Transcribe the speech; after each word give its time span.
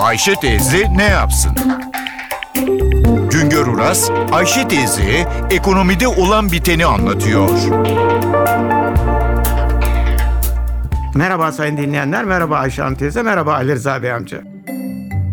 Ayşe 0.00 0.34
teyze 0.34 0.96
ne 0.96 1.04
yapsın? 1.04 1.52
Güngör 3.30 3.66
Uras, 3.66 4.10
Ayşe 4.32 4.68
teyze 4.68 5.28
ekonomide 5.50 6.08
olan 6.08 6.52
biteni 6.52 6.86
anlatıyor. 6.86 7.50
Merhaba 11.14 11.52
sayın 11.52 11.76
dinleyenler, 11.76 12.24
merhaba 12.24 12.56
Ayşe 12.56 12.82
Hanım 12.82 12.96
teyze, 12.96 13.22
merhaba 13.22 13.54
Ali 13.54 13.72
Rıza 13.72 14.02
Bey 14.02 14.12
amca. 14.12 14.42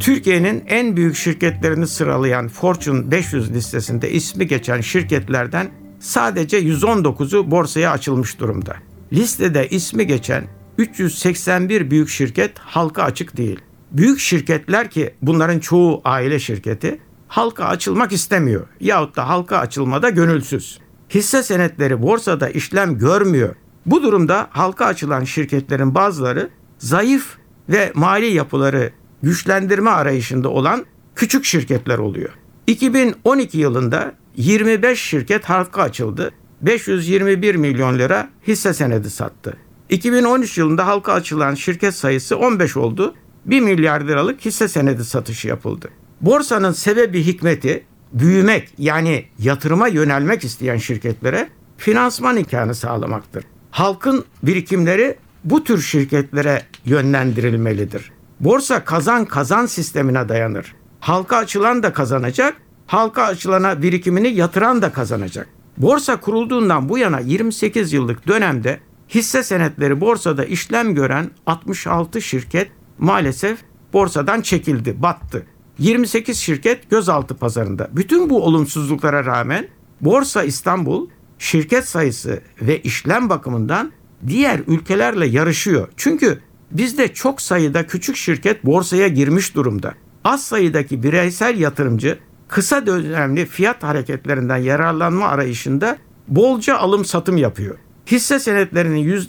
Türkiye'nin 0.00 0.64
en 0.66 0.96
büyük 0.96 1.16
şirketlerini 1.16 1.86
sıralayan 1.86 2.48
Fortune 2.48 3.10
500 3.10 3.52
listesinde 3.52 4.10
ismi 4.10 4.46
geçen 4.46 4.80
şirketlerden 4.80 5.70
sadece 6.00 6.60
119'u 6.60 7.50
borsaya 7.50 7.90
açılmış 7.90 8.40
durumda. 8.40 8.76
Listede 9.12 9.68
ismi 9.68 10.06
geçen 10.06 10.44
381 10.78 11.90
büyük 11.90 12.08
şirket 12.08 12.58
halka 12.58 13.02
açık 13.02 13.36
değil. 13.36 13.60
Büyük 13.92 14.20
şirketler 14.20 14.90
ki 14.90 15.14
bunların 15.22 15.58
çoğu 15.58 16.00
aile 16.04 16.38
şirketi 16.38 17.00
halka 17.28 17.64
açılmak 17.64 18.12
istemiyor 18.12 18.66
yahut 18.80 19.16
da 19.16 19.28
halka 19.28 19.58
açılmada 19.58 20.10
gönülsüz. 20.10 20.78
Hisse 21.10 21.42
senetleri 21.42 22.02
borsada 22.02 22.48
işlem 22.48 22.98
görmüyor. 22.98 23.54
Bu 23.86 24.02
durumda 24.02 24.46
halka 24.50 24.86
açılan 24.86 25.24
şirketlerin 25.24 25.94
bazıları 25.94 26.50
zayıf 26.78 27.36
ve 27.68 27.92
mali 27.94 28.26
yapıları 28.26 28.92
güçlendirme 29.22 29.90
arayışında 29.90 30.48
olan 30.48 30.86
küçük 31.14 31.44
şirketler 31.44 31.98
oluyor. 31.98 32.30
2012 32.66 33.58
yılında 33.58 34.12
25 34.36 35.00
şirket 35.00 35.44
halka 35.44 35.82
açıldı. 35.82 36.30
521 36.62 37.54
milyon 37.54 37.98
lira 37.98 38.30
hisse 38.46 38.74
senedi 38.74 39.10
sattı. 39.10 39.56
2013 39.88 40.58
yılında 40.58 40.86
halka 40.86 41.12
açılan 41.12 41.54
şirket 41.54 41.94
sayısı 41.94 42.38
15 42.38 42.76
oldu. 42.76 43.14
1 43.46 43.60
milyar 43.60 44.00
liralık 44.00 44.40
hisse 44.40 44.68
senedi 44.68 45.04
satışı 45.04 45.48
yapıldı. 45.48 45.88
Borsanın 46.20 46.72
sebebi 46.72 47.26
hikmeti 47.26 47.84
büyümek 48.12 48.68
yani 48.78 49.24
yatırıma 49.38 49.88
yönelmek 49.88 50.44
isteyen 50.44 50.76
şirketlere 50.76 51.48
finansman 51.76 52.36
imkanı 52.36 52.74
sağlamaktır. 52.74 53.44
Halkın 53.70 54.24
birikimleri 54.42 55.16
bu 55.44 55.64
tür 55.64 55.80
şirketlere 55.80 56.62
yönlendirilmelidir. 56.84 58.12
Borsa 58.40 58.84
kazan 58.84 59.24
kazan 59.24 59.66
sistemine 59.66 60.28
dayanır. 60.28 60.74
Halka 61.00 61.36
açılan 61.36 61.82
da 61.82 61.92
kazanacak, 61.92 62.56
halka 62.86 63.22
açılana 63.22 63.82
birikimini 63.82 64.28
yatıran 64.28 64.82
da 64.82 64.92
kazanacak. 64.92 65.48
Borsa 65.76 66.20
kurulduğundan 66.20 66.88
bu 66.88 66.98
yana 66.98 67.20
28 67.20 67.92
yıllık 67.92 68.26
dönemde 68.26 68.80
hisse 69.08 69.42
senetleri 69.42 70.00
borsada 70.00 70.44
işlem 70.44 70.94
gören 70.94 71.30
66 71.46 72.22
şirket 72.22 72.70
maalesef 73.00 73.58
borsadan 73.92 74.40
çekildi, 74.40 75.02
battı. 75.02 75.46
28 75.78 76.38
şirket 76.38 76.90
gözaltı 76.90 77.36
pazarında. 77.36 77.88
Bütün 77.92 78.30
bu 78.30 78.44
olumsuzluklara 78.44 79.24
rağmen 79.24 79.68
Borsa 80.00 80.42
İstanbul 80.42 81.08
şirket 81.38 81.88
sayısı 81.88 82.40
ve 82.62 82.80
işlem 82.80 83.28
bakımından 83.30 83.92
diğer 84.26 84.60
ülkelerle 84.66 85.26
yarışıyor. 85.26 85.88
Çünkü 85.96 86.40
bizde 86.70 87.08
çok 87.14 87.40
sayıda 87.40 87.86
küçük 87.86 88.16
şirket 88.16 88.64
borsaya 88.64 89.08
girmiş 89.08 89.54
durumda. 89.54 89.94
Az 90.24 90.44
sayıdaki 90.44 91.02
bireysel 91.02 91.58
yatırımcı 91.58 92.18
kısa 92.48 92.86
dönemli 92.86 93.46
fiyat 93.46 93.82
hareketlerinden 93.82 94.56
yararlanma 94.56 95.28
arayışında 95.28 95.98
bolca 96.28 96.76
alım 96.76 97.04
satım 97.04 97.36
yapıyor. 97.36 97.76
Hisse 98.06 98.38
senetlerinin 98.38 99.20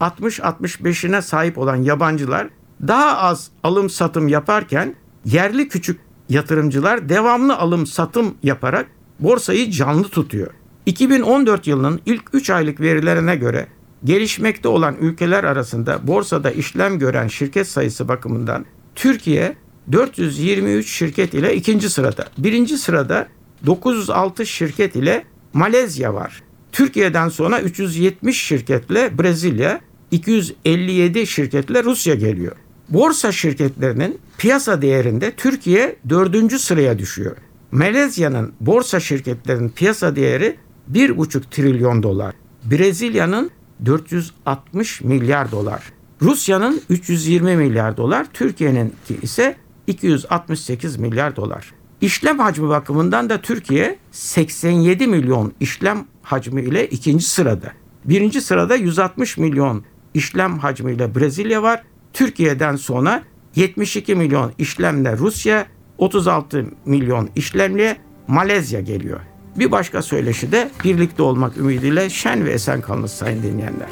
%60-65'ine 0.00 1.22
sahip 1.22 1.58
olan 1.58 1.76
yabancılar 1.76 2.48
daha 2.88 3.18
az 3.18 3.50
alım 3.62 3.90
satım 3.90 4.28
yaparken 4.28 4.94
yerli 5.24 5.68
küçük 5.68 6.00
yatırımcılar 6.28 7.08
devamlı 7.08 7.56
alım 7.56 7.86
satım 7.86 8.34
yaparak 8.42 8.86
borsayı 9.20 9.70
canlı 9.70 10.08
tutuyor. 10.08 10.50
2014 10.86 11.66
yılının 11.66 12.00
ilk 12.06 12.22
3 12.32 12.50
aylık 12.50 12.80
verilerine 12.80 13.36
göre 13.36 13.66
gelişmekte 14.04 14.68
olan 14.68 14.96
ülkeler 15.00 15.44
arasında 15.44 16.06
borsada 16.06 16.50
işlem 16.50 16.98
gören 16.98 17.28
şirket 17.28 17.68
sayısı 17.68 18.08
bakımından 18.08 18.64
Türkiye 18.94 19.56
423 19.92 20.88
şirket 20.88 21.34
ile 21.34 21.56
ikinci 21.56 21.90
sırada. 21.90 22.28
Birinci 22.38 22.78
sırada 22.78 23.28
906 23.66 24.46
şirket 24.46 24.96
ile 24.96 25.24
Malezya 25.52 26.14
var. 26.14 26.42
Türkiye'den 26.72 27.28
sonra 27.28 27.60
370 27.60 28.42
şirketle 28.42 29.18
Brezilya, 29.18 29.80
257 30.10 31.26
şirketle 31.26 31.84
Rusya 31.84 32.14
geliyor. 32.14 32.56
Borsa 32.90 33.32
şirketlerinin 33.32 34.18
piyasa 34.38 34.82
değerinde 34.82 35.30
Türkiye 35.30 35.96
dördüncü 36.08 36.58
sıraya 36.58 36.98
düşüyor. 36.98 37.36
Malezya'nın 37.72 38.52
borsa 38.60 39.00
şirketlerinin 39.00 39.68
piyasa 39.68 40.16
değeri 40.16 40.56
1,5 40.92 41.42
trilyon 41.50 42.02
dolar. 42.02 42.34
Brezilya'nın 42.64 43.50
460 43.84 45.00
milyar 45.00 45.50
dolar. 45.50 45.82
Rusya'nın 46.22 46.80
320 46.88 47.56
milyar 47.56 47.96
dolar, 47.96 48.26
Türkiye'ninki 48.32 49.18
ise 49.22 49.56
268 49.86 50.96
milyar 50.96 51.36
dolar. 51.36 51.72
İşlem 52.00 52.38
hacmi 52.38 52.68
bakımından 52.68 53.30
da 53.30 53.40
Türkiye 53.40 53.98
87 54.10 55.06
milyon 55.06 55.52
işlem 55.60 56.06
hacmi 56.22 56.62
ile 56.62 56.88
ikinci 56.88 57.24
sırada. 57.24 57.72
Birinci 58.04 58.40
sırada 58.40 58.76
160 58.76 59.38
milyon 59.38 59.84
işlem 60.14 60.58
hacmiyle 60.58 61.14
Brezilya 61.14 61.62
var. 61.62 61.82
Türkiye'den 62.12 62.76
sonra 62.76 63.22
72 63.56 64.14
milyon 64.14 64.52
işlemle 64.58 65.16
Rusya, 65.16 65.66
36 65.98 66.64
milyon 66.84 67.30
işlemle 67.36 67.96
Malezya 68.28 68.80
geliyor. 68.80 69.20
Bir 69.56 69.70
başka 69.70 70.02
söyleşi 70.02 70.52
de 70.52 70.70
birlikte 70.84 71.22
olmak 71.22 71.56
ümidiyle 71.56 72.10
şen 72.10 72.44
ve 72.44 72.52
esen 72.52 72.80
kalınız 72.80 73.12
sayın 73.12 73.42
dinleyenler. 73.42 73.88